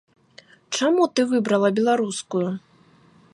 [0.79, 2.47] Чаму ты выбрала беларускую?